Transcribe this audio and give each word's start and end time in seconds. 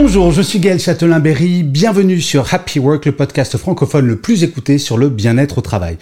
Bonjour, 0.00 0.30
je 0.30 0.42
suis 0.42 0.60
Gaël 0.60 0.78
Châtelain-Berry, 0.78 1.64
bienvenue 1.64 2.20
sur 2.20 2.54
Happy 2.54 2.78
Work, 2.78 3.04
le 3.06 3.12
podcast 3.12 3.56
francophone 3.56 4.06
le 4.06 4.16
plus 4.16 4.44
écouté 4.44 4.78
sur 4.78 4.96
le 4.96 5.08
bien-être 5.08 5.58
au 5.58 5.60
travail. 5.60 5.98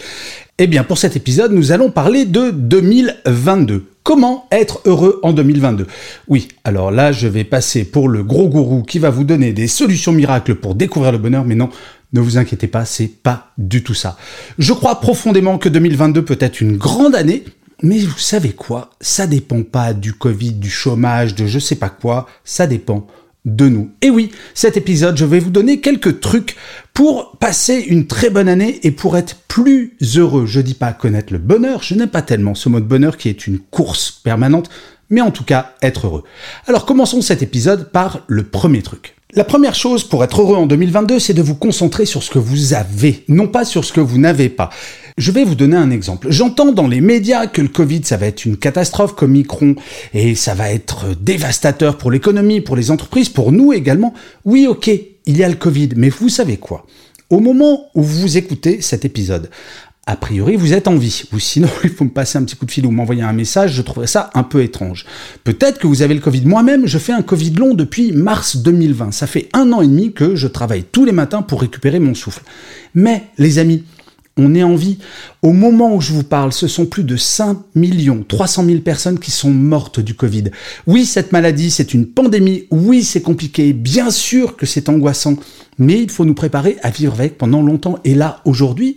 Eh 0.58 0.66
bien, 0.66 0.84
pour 0.84 0.98
cet 0.98 1.16
épisode, 1.16 1.52
nous 1.52 1.72
allons 1.72 1.90
parler 1.90 2.26
de 2.26 2.50
2022. 2.50 3.86
Comment 4.02 4.48
être 4.52 4.82
heureux 4.84 5.18
en 5.22 5.32
2022 5.32 5.86
Oui, 6.28 6.48
alors 6.62 6.90
là, 6.90 7.10
je 7.10 7.26
vais 7.26 7.44
passer 7.44 7.84
pour 7.84 8.10
le 8.10 8.22
gros 8.22 8.50
gourou 8.50 8.82
qui 8.82 8.98
va 8.98 9.08
vous 9.08 9.24
donner 9.24 9.54
des 9.54 9.66
solutions 9.66 10.12
miracles 10.12 10.56
pour 10.56 10.74
découvrir 10.74 11.10
le 11.10 11.18
bonheur, 11.18 11.46
mais 11.46 11.54
non, 11.54 11.70
ne 12.12 12.20
vous 12.20 12.36
inquiétez 12.36 12.66
pas, 12.66 12.84
c'est 12.84 13.08
pas 13.08 13.48
du 13.56 13.82
tout 13.82 13.94
ça. 13.94 14.18
Je 14.58 14.74
crois 14.74 15.00
profondément 15.00 15.56
que 15.56 15.70
2022 15.70 16.22
peut 16.22 16.38
être 16.38 16.60
une 16.60 16.76
grande 16.76 17.14
année, 17.14 17.44
mais 17.82 18.00
vous 18.00 18.18
savez 18.18 18.50
quoi? 18.50 18.90
Ça 19.00 19.26
dépend 19.26 19.62
pas 19.62 19.94
du 19.94 20.12
Covid, 20.12 20.52
du 20.52 20.70
chômage, 20.70 21.34
de 21.34 21.46
je 21.46 21.58
sais 21.58 21.76
pas 21.76 21.88
quoi, 21.88 22.26
ça 22.44 22.66
dépend 22.66 23.06
de 23.46 23.68
nous. 23.68 23.90
Et 24.02 24.10
oui, 24.10 24.32
cet 24.52 24.76
épisode, 24.76 25.16
je 25.16 25.24
vais 25.24 25.38
vous 25.38 25.50
donner 25.50 25.80
quelques 25.80 26.20
trucs 26.20 26.56
pour 26.92 27.38
passer 27.38 27.78
une 27.78 28.06
très 28.06 28.28
bonne 28.28 28.48
année 28.48 28.80
et 28.82 28.90
pour 28.90 29.16
être 29.16 29.36
plus 29.48 29.96
heureux. 30.16 30.44
Je 30.46 30.60
dis 30.60 30.74
pas 30.74 30.92
connaître 30.92 31.32
le 31.32 31.38
bonheur, 31.38 31.82
je 31.82 31.94
n'aime 31.94 32.10
pas 32.10 32.22
tellement 32.22 32.54
ce 32.54 32.68
mot 32.68 32.80
de 32.80 32.84
bonheur 32.84 33.16
qui 33.16 33.28
est 33.28 33.46
une 33.46 33.58
course 33.58 34.10
permanente, 34.10 34.68
mais 35.08 35.20
en 35.20 35.30
tout 35.30 35.44
cas 35.44 35.74
être 35.80 36.08
heureux. 36.08 36.24
Alors 36.66 36.84
commençons 36.84 37.22
cet 37.22 37.42
épisode 37.42 37.90
par 37.92 38.24
le 38.26 38.42
premier 38.42 38.82
truc. 38.82 39.14
La 39.34 39.44
première 39.44 39.74
chose 39.74 40.04
pour 40.04 40.24
être 40.24 40.40
heureux 40.40 40.56
en 40.56 40.66
2022, 40.66 41.18
c'est 41.18 41.34
de 41.34 41.42
vous 41.42 41.56
concentrer 41.56 42.06
sur 42.06 42.22
ce 42.22 42.30
que 42.30 42.38
vous 42.38 42.74
avez, 42.74 43.24
non 43.28 43.48
pas 43.48 43.64
sur 43.64 43.84
ce 43.84 43.92
que 43.92 44.00
vous 44.00 44.18
n'avez 44.18 44.48
pas. 44.48 44.70
Je 45.16 45.30
vais 45.30 45.44
vous 45.44 45.54
donner 45.54 45.76
un 45.76 45.90
exemple. 45.90 46.26
J'entends 46.30 46.72
dans 46.72 46.86
les 46.86 47.00
médias 47.00 47.46
que 47.46 47.62
le 47.62 47.68
Covid, 47.68 48.02
ça 48.04 48.18
va 48.18 48.26
être 48.26 48.44
une 48.44 48.58
catastrophe 48.58 49.14
comme 49.14 49.30
Micron, 49.30 49.74
et 50.12 50.34
ça 50.34 50.54
va 50.54 50.70
être 50.70 51.16
dévastateur 51.18 51.96
pour 51.96 52.10
l'économie, 52.10 52.60
pour 52.60 52.76
les 52.76 52.90
entreprises, 52.90 53.30
pour 53.30 53.50
nous 53.50 53.72
également. 53.72 54.12
Oui, 54.44 54.66
ok, 54.66 54.88
il 54.88 55.36
y 55.38 55.42
a 55.42 55.48
le 55.48 55.54
Covid, 55.54 55.90
mais 55.96 56.10
vous 56.10 56.28
savez 56.28 56.58
quoi? 56.58 56.86
Au 57.30 57.40
moment 57.40 57.88
où 57.94 58.02
vous 58.02 58.36
écoutez 58.36 58.82
cet 58.82 59.06
épisode, 59.06 59.48
a 60.04 60.16
priori, 60.16 60.54
vous 60.54 60.74
êtes 60.74 60.86
en 60.86 60.96
vie. 60.96 61.22
Ou 61.32 61.38
sinon, 61.38 61.68
il 61.84 61.90
faut 61.90 62.04
me 62.04 62.10
passer 62.10 62.36
un 62.36 62.44
petit 62.44 62.54
coup 62.54 62.66
de 62.66 62.70
fil 62.70 62.84
ou 62.84 62.90
m'envoyer 62.90 63.22
un 63.22 63.32
message. 63.32 63.72
Je 63.72 63.80
trouverais 63.80 64.06
ça 64.06 64.28
un 64.34 64.42
peu 64.42 64.62
étrange. 64.62 65.06
Peut-être 65.44 65.78
que 65.78 65.86
vous 65.86 66.02
avez 66.02 66.12
le 66.12 66.20
Covid. 66.20 66.44
Moi-même, 66.44 66.86
je 66.86 66.98
fais 66.98 67.12
un 67.12 67.22
Covid 67.22 67.52
long 67.52 67.72
depuis 67.72 68.12
mars 68.12 68.58
2020. 68.58 69.12
Ça 69.12 69.26
fait 69.26 69.48
un 69.54 69.72
an 69.72 69.80
et 69.80 69.88
demi 69.88 70.12
que 70.12 70.36
je 70.36 70.46
travaille 70.46 70.84
tous 70.84 71.06
les 71.06 71.12
matins 71.12 71.40
pour 71.40 71.62
récupérer 71.62 72.00
mon 72.00 72.14
souffle. 72.14 72.42
Mais, 72.94 73.24
les 73.38 73.58
amis, 73.58 73.82
on 74.36 74.54
est 74.54 74.62
en 74.62 74.74
vie. 74.74 74.98
Au 75.42 75.52
moment 75.52 75.94
où 75.94 76.00
je 76.00 76.12
vous 76.12 76.22
parle, 76.22 76.52
ce 76.52 76.68
sont 76.68 76.86
plus 76.86 77.04
de 77.04 77.16
5 77.16 77.58
millions 77.74 78.24
300 78.26 78.64
000 78.66 78.80
personnes 78.80 79.18
qui 79.18 79.30
sont 79.30 79.50
mortes 79.50 80.00
du 80.00 80.14
Covid. 80.14 80.44
Oui, 80.86 81.06
cette 81.06 81.32
maladie, 81.32 81.70
c'est 81.70 81.94
une 81.94 82.06
pandémie. 82.06 82.64
Oui, 82.70 83.02
c'est 83.02 83.22
compliqué. 83.22 83.72
Bien 83.72 84.10
sûr 84.10 84.56
que 84.56 84.66
c'est 84.66 84.88
angoissant. 84.88 85.36
Mais 85.78 86.00
il 86.00 86.10
faut 86.10 86.24
nous 86.24 86.34
préparer 86.34 86.76
à 86.82 86.90
vivre 86.90 87.14
avec 87.14 87.38
pendant 87.38 87.62
longtemps. 87.62 87.98
Et 88.04 88.14
là, 88.14 88.40
aujourd'hui, 88.44 88.96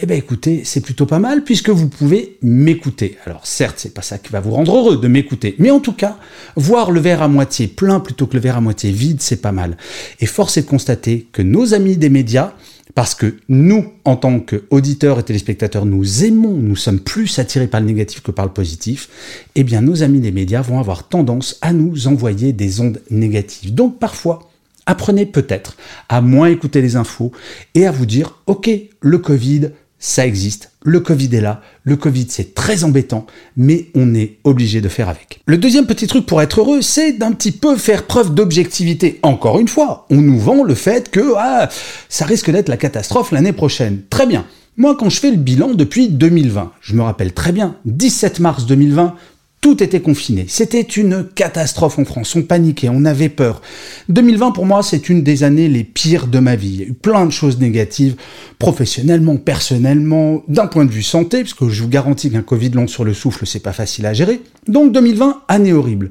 eh 0.00 0.06
ben 0.06 0.16
écoutez, 0.16 0.62
c'est 0.64 0.80
plutôt 0.80 1.04
pas 1.04 1.18
mal 1.18 1.44
puisque 1.44 1.68
vous 1.68 1.88
pouvez 1.88 2.38
m'écouter. 2.40 3.18
Alors 3.26 3.46
certes, 3.46 3.76
c'est 3.78 3.92
pas 3.92 4.02
ça 4.02 4.18
qui 4.18 4.32
va 4.32 4.40
vous 4.40 4.52
rendre 4.52 4.74
heureux 4.74 4.96
de 4.96 5.08
m'écouter, 5.08 5.54
mais 5.58 5.70
en 5.70 5.80
tout 5.80 5.92
cas, 5.92 6.16
voir 6.56 6.90
le 6.90 7.00
verre 7.00 7.22
à 7.22 7.28
moitié 7.28 7.66
plein 7.66 8.00
plutôt 8.00 8.26
que 8.26 8.34
le 8.34 8.40
verre 8.40 8.56
à 8.56 8.60
moitié 8.62 8.90
vide, 8.90 9.20
c'est 9.20 9.42
pas 9.42 9.52
mal. 9.52 9.76
Et 10.20 10.26
force 10.26 10.56
est 10.56 10.62
de 10.62 10.66
constater 10.66 11.26
que 11.32 11.42
nos 11.42 11.74
amis 11.74 11.96
des 11.96 12.08
médias 12.08 12.54
parce 12.94 13.14
que 13.14 13.36
nous, 13.48 13.86
en 14.04 14.16
tant 14.16 14.40
qu'auditeurs 14.40 15.18
et 15.18 15.22
téléspectateurs, 15.22 15.86
nous 15.86 16.24
aimons, 16.24 16.54
nous 16.54 16.76
sommes 16.76 17.00
plus 17.00 17.38
attirés 17.38 17.66
par 17.66 17.80
le 17.80 17.86
négatif 17.86 18.22
que 18.22 18.30
par 18.30 18.44
le 18.44 18.52
positif, 18.52 19.08
eh 19.54 19.64
bien 19.64 19.80
nos 19.80 20.02
amis 20.02 20.20
des 20.20 20.32
médias 20.32 20.62
vont 20.62 20.78
avoir 20.78 21.08
tendance 21.08 21.58
à 21.62 21.72
nous 21.72 22.06
envoyer 22.06 22.52
des 22.52 22.80
ondes 22.80 23.00
négatives. 23.10 23.74
Donc 23.74 23.98
parfois, 23.98 24.50
apprenez 24.86 25.26
peut-être 25.26 25.76
à 26.08 26.20
moins 26.20 26.48
écouter 26.48 26.82
les 26.82 26.96
infos 26.96 27.32
et 27.74 27.86
à 27.86 27.92
vous 27.92 28.06
dire, 28.06 28.40
ok, 28.46 28.70
le 29.00 29.18
Covid, 29.18 29.70
ça 30.02 30.26
existe, 30.26 30.72
le 30.82 30.98
Covid 30.98 31.28
est 31.32 31.40
là, 31.40 31.62
le 31.84 31.94
Covid 31.94 32.26
c'est 32.28 32.54
très 32.54 32.82
embêtant, 32.82 33.24
mais 33.56 33.86
on 33.94 34.16
est 34.16 34.38
obligé 34.42 34.80
de 34.80 34.88
faire 34.88 35.08
avec. 35.08 35.40
Le 35.46 35.56
deuxième 35.56 35.86
petit 35.86 36.08
truc 36.08 36.26
pour 36.26 36.42
être 36.42 36.58
heureux, 36.58 36.82
c'est 36.82 37.12
d'un 37.12 37.30
petit 37.30 37.52
peu 37.52 37.76
faire 37.76 38.02
preuve 38.08 38.34
d'objectivité. 38.34 39.20
Encore 39.22 39.60
une 39.60 39.68
fois, 39.68 40.06
on 40.10 40.20
nous 40.20 40.40
vend 40.40 40.64
le 40.64 40.74
fait 40.74 41.08
que 41.08 41.34
ah, 41.38 41.68
ça 42.08 42.26
risque 42.26 42.50
d'être 42.50 42.68
la 42.68 42.76
catastrophe 42.76 43.30
l'année 43.30 43.52
prochaine. 43.52 44.00
Très 44.10 44.26
bien. 44.26 44.44
Moi, 44.76 44.96
quand 44.98 45.08
je 45.08 45.20
fais 45.20 45.30
le 45.30 45.36
bilan 45.36 45.74
depuis 45.74 46.08
2020, 46.08 46.72
je 46.80 46.94
me 46.94 47.02
rappelle 47.02 47.32
très 47.32 47.52
bien, 47.52 47.76
17 47.84 48.40
mars 48.40 48.66
2020, 48.66 49.14
tout 49.62 49.80
était 49.80 50.00
confiné. 50.00 50.44
C'était 50.48 50.82
une 50.82 51.24
catastrophe 51.24 51.98
en 51.98 52.04
France. 52.04 52.34
On 52.34 52.42
paniquait, 52.42 52.88
on 52.90 53.04
avait 53.04 53.28
peur. 53.28 53.62
2020, 54.08 54.50
pour 54.50 54.66
moi, 54.66 54.82
c'est 54.82 55.08
une 55.08 55.22
des 55.22 55.44
années 55.44 55.68
les 55.68 55.84
pires 55.84 56.26
de 56.26 56.40
ma 56.40 56.56
vie. 56.56 56.68
Il 56.68 56.80
y 56.80 56.82
a 56.82 56.86
eu 56.88 56.92
plein 56.92 57.24
de 57.24 57.30
choses 57.30 57.60
négatives, 57.60 58.16
professionnellement, 58.58 59.36
personnellement, 59.36 60.42
d'un 60.48 60.66
point 60.66 60.84
de 60.84 60.90
vue 60.90 61.04
santé, 61.04 61.42
parce 61.42 61.54
que 61.54 61.68
je 61.68 61.80
vous 61.84 61.88
garantis 61.88 62.28
qu'un 62.30 62.42
Covid 62.42 62.70
long 62.70 62.88
sur 62.88 63.04
le 63.04 63.14
souffle, 63.14 63.46
c'est 63.46 63.60
pas 63.60 63.72
facile 63.72 64.04
à 64.06 64.12
gérer. 64.12 64.40
Donc 64.66 64.90
2020, 64.90 65.42
année 65.46 65.72
horrible. 65.72 66.10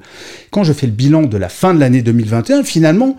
Quand 0.49 0.63
je 0.63 0.71
fais 0.71 0.87
le 0.87 0.93
bilan 0.93 1.23
de 1.23 1.37
la 1.37 1.49
fin 1.49 1.73
de 1.73 1.79
l'année 1.81 2.01
2021, 2.01 2.63
finalement, 2.63 3.17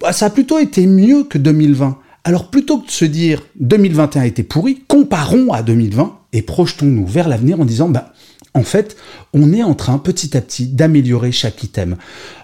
bah, 0.00 0.14
ça 0.14 0.26
a 0.26 0.30
plutôt 0.30 0.58
été 0.58 0.86
mieux 0.86 1.24
que 1.24 1.36
2020. 1.36 1.98
Alors 2.26 2.48
plutôt 2.48 2.78
que 2.78 2.86
de 2.86 2.90
se 2.90 3.04
dire 3.04 3.42
2021 3.60 4.22
était 4.22 4.44
pourri, 4.44 4.82
comparons 4.88 5.52
à 5.52 5.62
2020 5.62 6.20
et 6.32 6.40
projetons-nous 6.40 7.06
vers 7.06 7.28
l'avenir 7.28 7.60
en 7.60 7.66
disant 7.66 7.90
bah 7.90 8.14
en 8.54 8.62
fait, 8.62 8.96
on 9.32 9.52
est 9.52 9.62
en 9.62 9.74
train 9.74 9.98
petit 9.98 10.36
à 10.36 10.40
petit 10.40 10.66
d'améliorer 10.66 11.32
chaque 11.32 11.62
item. 11.62 11.96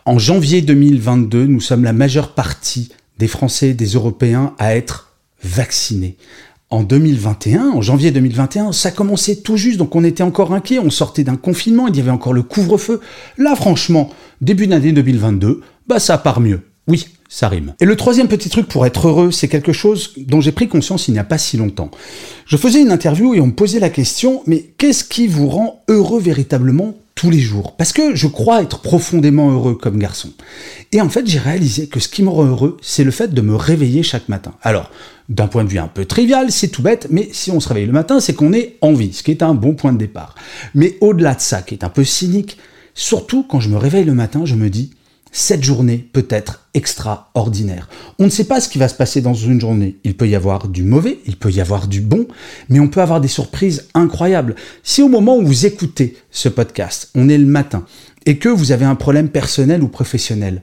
En 0.05 0.19
janvier 0.19 0.61
2022, 0.61 1.47
nous 1.47 1.61
sommes 1.61 1.85
la 1.85 1.93
majeure 1.93 2.35
partie 2.35 2.91
des 3.19 3.29
Français 3.29 3.75
des 3.75 3.87
Européens 3.87 4.55
à 4.59 4.75
être 4.75 5.13
vaccinés. 5.43 6.17
En 6.69 6.83
2021, 6.83 7.71
en 7.71 7.83
janvier 7.83 8.11
2021, 8.13 8.73
ça 8.73 8.91
commençait 8.91 9.37
tout 9.37 9.57
juste, 9.57 9.79
donc 9.79 9.97
on 9.97 10.05
était 10.05 10.23
encore 10.23 10.53
inquiet, 10.53 10.79
on 10.79 10.91
sortait 10.91 11.25
d'un 11.25 11.37
confinement, 11.37 11.89
il 11.89 11.97
y 11.97 12.01
avait 12.01 12.11
encore 12.11 12.33
le 12.33 12.43
couvre-feu. 12.43 13.01
Là, 13.39 13.57
franchement, 13.57 14.11
début 14.41 14.69
d'année 14.69 14.93
2022, 14.93 15.63
bah 15.89 15.99
ça 15.99 16.17
part 16.17 16.41
mieux. 16.41 16.61
Oui, 16.87 17.07
ça 17.31 17.49
rime. 17.49 17.75
Et 17.81 17.85
le 17.85 17.97
troisième 17.97 18.27
petit 18.27 18.51
truc 18.51 18.67
pour 18.67 18.85
être 18.85 19.07
heureux, 19.07 19.31
c'est 19.31 19.47
quelque 19.47 19.73
chose 19.73 20.15
dont 20.17 20.41
j'ai 20.41 20.51
pris 20.51 20.69
conscience 20.69 21.07
il 21.07 21.13
n'y 21.13 21.21
a 21.21 21.25
pas 21.25 21.39
si 21.39 21.57
longtemps. 21.57 21.91
Je 22.45 22.57
faisais 22.57 22.83
une 22.83 22.91
interview 22.91 23.35
et 23.35 23.41
on 23.41 23.47
me 23.47 23.53
posait 23.53 23.79
la 23.79 23.89
question, 23.89 24.43
mais 24.47 24.73
qu'est-ce 24.77 25.05
qui 25.05 25.29
vous 25.29 25.49
rend 25.49 25.83
heureux 25.89 26.21
véritablement 26.21 26.97
tous 27.15 27.31
les 27.31 27.39
jours? 27.39 27.77
Parce 27.77 27.93
que 27.93 28.17
je 28.17 28.27
crois 28.27 28.63
être 28.63 28.81
profondément 28.81 29.53
heureux 29.53 29.77
comme 29.77 29.97
garçon. 29.97 30.31
Et 30.91 31.01
en 31.01 31.09
fait, 31.09 31.25
j'ai 31.29 31.39
réalisé 31.39 31.87
que 31.87 32.01
ce 32.01 32.09
qui 32.09 32.25
me 32.25 32.31
rend 32.31 32.47
heureux, 32.47 32.77
c'est 32.83 33.05
le 33.05 33.13
fait 33.13 33.33
de 33.33 33.41
me 33.41 33.55
réveiller 33.55 34.03
chaque 34.03 34.29
matin. 34.29 34.55
Alors, 34.63 34.91
d'un 35.29 35.47
point 35.47 35.63
de 35.63 35.69
vue 35.69 35.79
un 35.79 35.87
peu 35.87 36.07
trivial, 36.07 36.51
c'est 36.51 36.69
tout 36.69 36.83
bête, 36.83 37.07
mais 37.11 37.29
si 37.31 37.53
on 37.53 37.61
se 37.61 37.69
réveille 37.69 37.87
le 37.87 37.93
matin, 37.93 38.19
c'est 38.19 38.35
qu'on 38.35 38.53
est 38.53 38.77
en 38.81 38.93
vie, 38.93 39.13
ce 39.13 39.23
qui 39.23 39.31
est 39.31 39.45
un 39.45 39.55
bon 39.55 39.75
point 39.75 39.93
de 39.93 39.99
départ. 39.99 40.35
Mais 40.75 40.99
au-delà 41.01 41.37
de 41.37 41.41
ça, 41.41 41.63
qui 41.63 41.75
est 41.75 41.85
un 41.85 41.91
peu 41.91 42.03
cynique, 42.03 42.59
surtout 42.95 43.45
quand 43.45 43.61
je 43.61 43.69
me 43.69 43.77
réveille 43.77 44.05
le 44.05 44.15
matin, 44.15 44.45
je 44.45 44.57
me 44.57 44.69
dis, 44.69 44.91
cette 45.33 45.63
journée 45.63 45.99
peut 46.13 46.27
être 46.29 46.69
extraordinaire. 46.75 47.89
On 48.19 48.25
ne 48.25 48.31
sait 48.31 48.45
pas 48.45 48.61
ce 48.61 48.69
qui 48.69 48.79
va 48.79 48.89
se 48.89 48.95
passer 48.95 49.21
dans 49.21 49.35
une 49.35 49.61
journée. 49.61 49.97
Il 50.05 50.17
peut 50.17 50.29
y 50.29 50.35
avoir 50.35 50.69
du 50.69 50.83
mauvais, 50.83 51.21
il 51.27 51.37
peut 51.37 51.51
y 51.51 51.61
avoir 51.61 51.89
du 51.89 52.01
bon, 52.01 52.27
mais 52.69 52.81
on 52.81 52.89
peut 52.89 53.01
avoir 53.01 53.21
des 53.21 53.29
surprises 53.29 53.89
incroyables. 53.95 54.57
Si 54.83 55.03
au 55.03 55.09
moment 55.09 55.37
où 55.37 55.47
vous 55.47 55.67
écoutez 55.67 56.17
ce 56.31 56.49
podcast, 56.49 57.11
on 57.15 57.29
est 57.29 57.39
le 57.39 57.47
matin, 57.47 57.85
et 58.27 58.39
que 58.39 58.49
vous 58.49 58.73
avez 58.73 58.85
un 58.85 58.97
problème 58.97 59.29
personnel 59.29 59.83
ou 59.83 59.89
professionnel, 59.89 60.63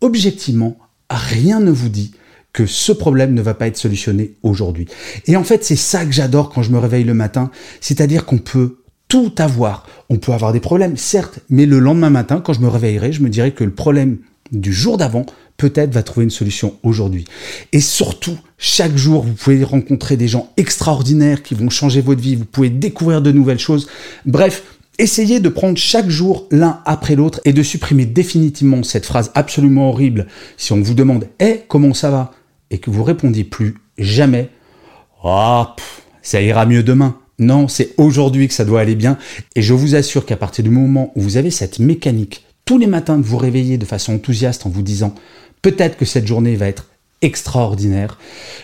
objectivement, 0.00 0.76
rien 1.10 1.60
ne 1.60 1.70
vous 1.70 1.88
dit 1.88 2.12
que 2.52 2.66
ce 2.66 2.92
problème 2.92 3.34
ne 3.34 3.42
va 3.42 3.54
pas 3.54 3.66
être 3.66 3.76
solutionné 3.76 4.34
aujourd'hui. 4.42 4.86
Et 5.26 5.36
en 5.36 5.44
fait, 5.44 5.62
c'est 5.62 5.76
ça 5.76 6.06
que 6.06 6.12
j'adore 6.12 6.48
quand 6.48 6.62
je 6.62 6.70
me 6.70 6.78
réveille 6.78 7.04
le 7.04 7.12
matin, 7.12 7.50
c'est-à-dire 7.80 8.24
qu'on 8.24 8.38
peut 8.38 8.78
tout 9.08 9.32
avoir. 9.38 9.86
On 10.10 10.16
peut 10.16 10.32
avoir 10.32 10.52
des 10.52 10.60
problèmes, 10.60 10.96
certes, 10.96 11.40
mais 11.48 11.66
le 11.66 11.78
lendemain 11.78 12.10
matin, 12.10 12.40
quand 12.40 12.52
je 12.52 12.60
me 12.60 12.68
réveillerai, 12.68 13.12
je 13.12 13.22
me 13.22 13.28
dirai 13.28 13.52
que 13.52 13.64
le 13.64 13.72
problème 13.72 14.18
du 14.52 14.72
jour 14.72 14.96
d'avant 14.96 15.26
peut-être 15.56 15.92
va 15.92 16.02
trouver 16.02 16.24
une 16.24 16.30
solution 16.30 16.74
aujourd'hui. 16.82 17.24
Et 17.72 17.80
surtout, 17.80 18.36
chaque 18.58 18.96
jour, 18.96 19.22
vous 19.22 19.32
pouvez 19.32 19.64
rencontrer 19.64 20.16
des 20.16 20.28
gens 20.28 20.52
extraordinaires 20.56 21.42
qui 21.42 21.54
vont 21.54 21.70
changer 21.70 22.00
votre 22.00 22.20
vie, 22.20 22.36
vous 22.36 22.44
pouvez 22.44 22.70
découvrir 22.70 23.22
de 23.22 23.32
nouvelles 23.32 23.58
choses. 23.58 23.88
Bref, 24.26 24.62
essayez 24.98 25.40
de 25.40 25.48
prendre 25.48 25.78
chaque 25.78 26.08
jour 26.08 26.46
l'un 26.50 26.80
après 26.84 27.16
l'autre 27.16 27.40
et 27.44 27.52
de 27.52 27.62
supprimer 27.62 28.06
définitivement 28.06 28.82
cette 28.82 29.06
phrase 29.06 29.30
absolument 29.34 29.90
horrible 29.90 30.26
si 30.56 30.72
on 30.72 30.80
vous 30.80 30.94
demande 30.94 31.28
"Eh, 31.40 31.62
comment 31.68 31.94
ça 31.94 32.10
va?" 32.10 32.32
et 32.70 32.78
que 32.78 32.90
vous 32.90 33.04
répondiez 33.04 33.44
plus 33.44 33.76
jamais 33.98 34.50
"Ah, 35.24 35.74
ça 36.22 36.40
ira 36.42 36.66
mieux 36.66 36.82
demain. 36.82 37.16
Non, 37.38 37.68
c'est 37.68 37.92
aujourd'hui 37.98 38.48
que 38.48 38.54
ça 38.54 38.64
doit 38.64 38.80
aller 38.80 38.94
bien. 38.94 39.18
Et 39.54 39.62
je 39.62 39.74
vous 39.74 39.94
assure 39.94 40.24
qu'à 40.24 40.36
partir 40.36 40.64
du 40.64 40.70
moment 40.70 41.12
où 41.16 41.20
vous 41.20 41.36
avez 41.36 41.50
cette 41.50 41.78
mécanique, 41.78 42.44
tous 42.64 42.78
les 42.78 42.86
matins 42.86 43.18
de 43.18 43.24
vous 43.24 43.36
réveiller 43.36 43.78
de 43.78 43.84
façon 43.84 44.14
enthousiaste 44.14 44.66
en 44.66 44.70
vous 44.70 44.82
disant 44.82 45.14
peut-être 45.62 45.96
que 45.96 46.04
cette 46.04 46.26
journée 46.26 46.56
va 46.56 46.66
être 46.66 46.86
extraordinaire, 47.22 48.18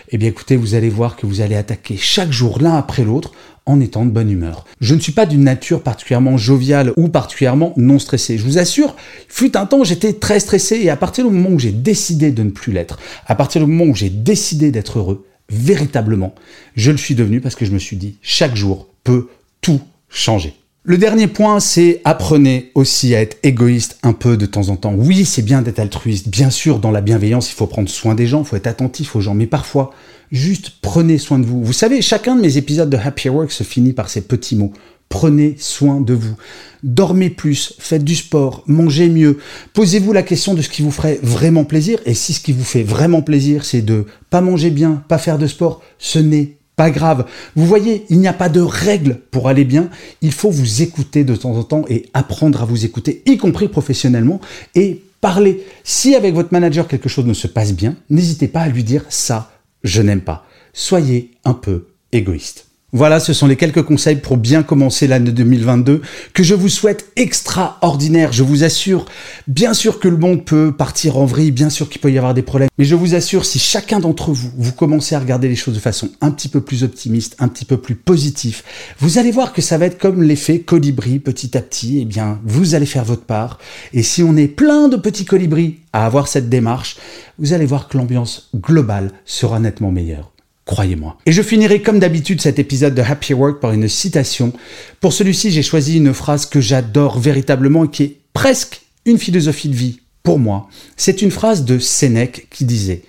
eh 0.09 0.17
bien 0.17 0.29
écoutez, 0.29 0.55
vous 0.55 0.75
allez 0.75 0.89
voir 0.89 1.15
que 1.15 1.25
vous 1.25 1.41
allez 1.41 1.55
attaquer 1.55 1.97
chaque 1.97 2.31
jour 2.31 2.59
l'un 2.61 2.75
après 2.75 3.03
l'autre 3.03 3.31
en 3.65 3.79
étant 3.79 4.05
de 4.05 4.11
bonne 4.11 4.29
humeur. 4.29 4.65
Je 4.81 4.93
ne 4.93 4.99
suis 4.99 5.11
pas 5.11 5.25
d'une 5.25 5.43
nature 5.43 5.81
particulièrement 5.81 6.37
joviale 6.37 6.93
ou 6.97 7.07
particulièrement 7.07 7.73
non 7.77 7.97
stressée. 7.97 8.37
Je 8.37 8.43
vous 8.43 8.57
assure, 8.57 8.95
fut 9.27 9.55
un 9.57 9.65
temps 9.65 9.83
j'étais 9.83 10.13
très 10.13 10.39
stressé 10.39 10.77
et 10.81 10.89
à 10.89 10.97
partir 10.97 11.25
du 11.25 11.31
moment 11.31 11.55
où 11.55 11.59
j'ai 11.59 11.71
décidé 11.71 12.31
de 12.31 12.43
ne 12.43 12.49
plus 12.49 12.73
l'être, 12.73 12.99
à 13.25 13.35
partir 13.35 13.61
du 13.61 13.71
moment 13.71 13.89
où 13.89 13.95
j'ai 13.95 14.09
décidé 14.09 14.71
d'être 14.71 14.99
heureux, 14.99 15.25
véritablement, 15.53 16.33
je 16.75 16.91
le 16.91 16.97
suis 16.97 17.15
devenu 17.15 17.41
parce 17.41 17.55
que 17.55 17.65
je 17.65 17.71
me 17.71 17.79
suis 17.79 17.97
dit, 17.97 18.17
chaque 18.21 18.55
jour 18.55 18.87
peut 19.03 19.27
tout 19.61 19.81
changer. 20.09 20.53
Le 20.85 20.97
dernier 20.97 21.27
point, 21.27 21.61
c'est 21.61 22.01
apprenez 22.03 22.71
aussi 22.75 23.15
à 23.15 23.21
être 23.21 23.37
égoïste 23.43 23.97
un 24.03 24.11
peu 24.11 24.35
de 24.35 24.45
temps 24.45 24.67
en 24.67 24.75
temps. 24.75 24.93
Oui, 24.93 25.23
c'est 25.23 25.41
bien 25.41 25.61
d'être 25.61 25.79
altruiste. 25.79 26.27
Bien 26.27 26.49
sûr, 26.49 26.79
dans 26.79 26.91
la 26.91 26.99
bienveillance, 26.99 27.49
il 27.49 27.53
faut 27.53 27.67
prendre 27.67 27.87
soin 27.87 28.15
des 28.15 28.27
gens, 28.27 28.41
il 28.41 28.45
faut 28.45 28.57
être 28.57 28.67
attentif 28.67 29.15
aux 29.15 29.21
gens. 29.21 29.33
Mais 29.33 29.47
parfois, 29.47 29.93
juste 30.29 30.73
prenez 30.81 31.17
soin 31.19 31.39
de 31.39 31.45
vous. 31.45 31.63
Vous 31.63 31.71
savez, 31.71 32.01
chacun 32.01 32.35
de 32.35 32.41
mes 32.41 32.57
épisodes 32.57 32.89
de 32.89 32.97
Happy 32.97 33.29
Work 33.29 33.53
se 33.53 33.63
finit 33.63 33.93
par 33.93 34.09
ces 34.09 34.19
petits 34.19 34.57
mots. 34.57 34.73
Prenez 35.13 35.57
soin 35.59 36.01
de 36.01 36.15
vous. 36.15 36.33
Dormez 36.81 37.29
plus, 37.29 37.75
faites 37.77 38.03
du 38.03 38.15
sport, 38.15 38.63
mangez 38.65 39.09
mieux. 39.09 39.37
Posez-vous 39.73 40.11
la 40.11 40.23
question 40.23 40.55
de 40.55 40.63
ce 40.63 40.69
qui 40.69 40.81
vous 40.81 40.89
ferait 40.89 41.19
vraiment 41.21 41.65
plaisir. 41.65 41.99
Et 42.07 42.15
si 42.15 42.33
ce 42.33 42.39
qui 42.39 42.51
vous 42.51 42.63
fait 42.63 42.81
vraiment 42.81 43.21
plaisir, 43.21 43.63
c'est 43.63 43.83
de 43.83 44.07
pas 44.31 44.41
manger 44.41 44.71
bien, 44.71 45.03
pas 45.07 45.19
faire 45.19 45.37
de 45.37 45.45
sport, 45.45 45.83
ce 45.99 46.17
n'est 46.17 46.57
pas 46.75 46.89
grave. 46.89 47.27
Vous 47.55 47.67
voyez, 47.67 48.07
il 48.09 48.21
n'y 48.21 48.27
a 48.27 48.33
pas 48.33 48.49
de 48.49 48.59
règle 48.59 49.19
pour 49.29 49.49
aller 49.49 49.65
bien. 49.65 49.91
Il 50.23 50.31
faut 50.31 50.49
vous 50.49 50.81
écouter 50.81 51.23
de 51.23 51.35
temps 51.35 51.57
en 51.57 51.63
temps 51.63 51.85
et 51.89 52.09
apprendre 52.15 52.63
à 52.63 52.65
vous 52.65 52.83
écouter, 52.83 53.21
y 53.27 53.37
compris 53.37 53.67
professionnellement, 53.67 54.41
et 54.73 55.03
parler. 55.21 55.63
Si 55.83 56.15
avec 56.15 56.33
votre 56.33 56.51
manager 56.51 56.87
quelque 56.87 57.07
chose 57.07 57.27
ne 57.27 57.35
se 57.35 57.45
passe 57.45 57.73
bien, 57.73 57.95
n'hésitez 58.09 58.47
pas 58.47 58.61
à 58.61 58.67
lui 58.67 58.83
dire 58.83 59.05
ça, 59.09 59.51
je 59.83 60.01
n'aime 60.01 60.21
pas. 60.21 60.47
Soyez 60.73 61.29
un 61.45 61.53
peu 61.53 61.89
égoïste. 62.11 62.72
Voilà, 62.95 63.19
ce 63.19 63.33
sont 63.33 63.47
les 63.47 63.55
quelques 63.55 63.81
conseils 63.81 64.17
pour 64.17 64.37
bien 64.37 64.61
commencer 64.61 65.07
l'année 65.07 65.31
2022 65.31 66.03
que 66.31 66.43
je 66.43 66.53
vous 66.53 66.69
souhaite 66.69 67.11
extraordinaire, 67.15 68.31
je 68.31 68.43
vous 68.43 68.63
assure. 68.63 69.05
Bien 69.47 69.73
sûr 69.73 69.99
que 69.99 70.07
le 70.07 70.17
monde 70.17 70.45
peut 70.45 70.71
partir 70.71 71.17
en 71.17 71.25
vrille, 71.25 71.49
bien 71.49 71.71
sûr 71.71 71.89
qu'il 71.89 71.99
peut 72.01 72.11
y 72.11 72.19
avoir 72.19 72.35
des 72.35 72.43
problèmes, 72.43 72.69
mais 72.77 72.85
je 72.85 72.93
vous 72.93 73.15
assure, 73.15 73.45
si 73.45 73.57
chacun 73.57 73.99
d'entre 73.99 74.31
vous, 74.31 74.51
vous 74.55 74.73
commencez 74.73 75.15
à 75.15 75.19
regarder 75.19 75.49
les 75.49 75.55
choses 75.55 75.73
de 75.73 75.79
façon 75.79 76.11
un 76.21 76.29
petit 76.29 76.49
peu 76.49 76.61
plus 76.61 76.83
optimiste, 76.83 77.35
un 77.39 77.47
petit 77.47 77.65
peu 77.65 77.77
plus 77.77 77.95
positif, 77.95 78.63
vous 78.99 79.17
allez 79.17 79.31
voir 79.31 79.53
que 79.53 79.63
ça 79.63 79.79
va 79.79 79.87
être 79.87 79.97
comme 79.97 80.21
l'effet 80.21 80.59
colibri 80.59 81.17
petit 81.17 81.57
à 81.57 81.61
petit, 81.63 82.01
eh 82.01 82.05
bien, 82.05 82.39
vous 82.45 82.75
allez 82.75 82.85
faire 82.85 83.05
votre 83.05 83.25
part. 83.25 83.57
Et 83.93 84.03
si 84.03 84.21
on 84.21 84.37
est 84.37 84.47
plein 84.47 84.87
de 84.87 84.97
petits 84.97 85.25
colibris 85.25 85.79
à 85.93 86.05
avoir 86.05 86.27
cette 86.27 86.47
démarche, 86.47 86.97
vous 87.39 87.53
allez 87.53 87.65
voir 87.65 87.87
que 87.87 87.97
l'ambiance 87.97 88.51
globale 88.55 89.13
sera 89.25 89.59
nettement 89.59 89.91
meilleure. 89.91 90.32
Croyez-moi. 90.65 91.17
Et 91.25 91.31
je 91.31 91.41
finirai 91.41 91.81
comme 91.81 91.99
d'habitude 91.99 92.41
cet 92.41 92.57
épisode 92.57 92.95
de 92.95 93.01
Happy 93.01 93.33
Work 93.33 93.59
par 93.59 93.73
une 93.73 93.89
citation. 93.89 94.53
Pour 95.01 95.11
celui-ci, 95.11 95.51
j'ai 95.51 95.63
choisi 95.63 95.97
une 95.97 96.13
phrase 96.13 96.45
que 96.45 96.61
j'adore 96.61 97.19
véritablement 97.19 97.85
et 97.85 97.89
qui 97.89 98.03
est 98.03 98.17
presque 98.33 98.81
une 99.05 99.17
philosophie 99.17 99.69
de 99.69 99.75
vie 99.75 99.99
pour 100.23 100.39
moi. 100.39 100.69
C'est 100.95 101.21
une 101.21 101.31
phrase 101.31 101.65
de 101.65 101.79
Sénèque 101.79 102.47
qui 102.49 102.63
disait 102.63 103.03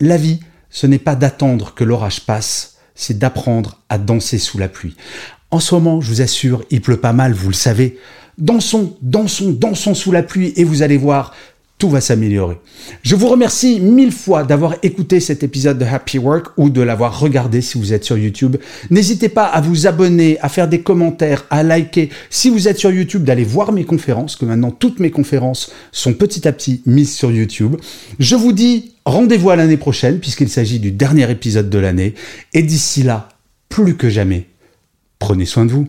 La 0.00 0.16
vie, 0.16 0.40
ce 0.70 0.86
n'est 0.86 0.98
pas 0.98 1.14
d'attendre 1.14 1.74
que 1.74 1.84
l'orage 1.84 2.20
passe, 2.20 2.76
c'est 2.94 3.18
d'apprendre 3.18 3.82
à 3.90 3.98
danser 3.98 4.38
sous 4.38 4.56
la 4.56 4.68
pluie. 4.68 4.96
En 5.50 5.60
ce 5.60 5.74
moment, 5.74 6.00
je 6.00 6.08
vous 6.08 6.22
assure, 6.22 6.64
il 6.70 6.80
pleut 6.80 6.96
pas 6.96 7.12
mal, 7.12 7.32
vous 7.32 7.48
le 7.48 7.54
savez. 7.54 7.98
Dansons, 8.38 8.96
dansons, 9.02 9.52
dansons 9.52 9.94
sous 9.94 10.10
la 10.10 10.22
pluie 10.22 10.52
et 10.56 10.64
vous 10.64 10.82
allez 10.82 10.96
voir, 10.96 11.34
va 11.88 12.00
s'améliorer. 12.00 12.56
Je 13.02 13.16
vous 13.16 13.28
remercie 13.28 13.80
mille 13.80 14.12
fois 14.12 14.44
d'avoir 14.44 14.76
écouté 14.82 15.20
cet 15.20 15.42
épisode 15.42 15.78
de 15.78 15.84
Happy 15.84 16.18
Work 16.18 16.48
ou 16.56 16.70
de 16.70 16.80
l'avoir 16.80 17.18
regardé 17.18 17.60
si 17.60 17.78
vous 17.78 17.92
êtes 17.92 18.04
sur 18.04 18.18
YouTube. 18.18 18.56
N'hésitez 18.90 19.28
pas 19.28 19.44
à 19.44 19.60
vous 19.60 19.86
abonner, 19.86 20.38
à 20.40 20.48
faire 20.48 20.68
des 20.68 20.80
commentaires, 20.80 21.44
à 21.50 21.62
liker. 21.62 22.10
Si 22.30 22.50
vous 22.50 22.68
êtes 22.68 22.78
sur 22.78 22.90
YouTube, 22.90 23.24
d'aller 23.24 23.44
voir 23.44 23.72
mes 23.72 23.84
conférences, 23.84 24.36
que 24.36 24.44
maintenant 24.44 24.70
toutes 24.70 25.00
mes 25.00 25.10
conférences 25.10 25.72
sont 25.92 26.14
petit 26.14 26.46
à 26.46 26.52
petit 26.52 26.82
mises 26.86 27.14
sur 27.14 27.30
YouTube. 27.30 27.76
Je 28.18 28.36
vous 28.36 28.52
dis 28.52 28.94
rendez-vous 29.04 29.50
à 29.50 29.56
l'année 29.56 29.76
prochaine 29.76 30.18
puisqu'il 30.18 30.48
s'agit 30.48 30.78
du 30.78 30.92
dernier 30.92 31.30
épisode 31.30 31.70
de 31.70 31.78
l'année. 31.78 32.14
Et 32.52 32.62
d'ici 32.62 33.02
là, 33.02 33.28
plus 33.68 33.96
que 33.96 34.08
jamais, 34.08 34.46
prenez 35.18 35.46
soin 35.46 35.66
de 35.66 35.72
vous. 35.72 35.88